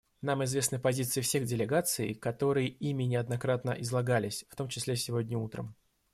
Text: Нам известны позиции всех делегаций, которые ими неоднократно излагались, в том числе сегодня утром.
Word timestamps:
Нам 0.23 0.43
известны 0.43 0.79
позиции 0.79 1.21
всех 1.21 1.45
делегаций, 1.45 2.15
которые 2.15 2.69
ими 2.69 3.03
неоднократно 3.03 3.79
излагались, 3.81 4.45
в 4.49 4.55
том 4.55 4.67
числе 4.67 4.95
сегодня 4.95 5.37
утром. 5.37 5.75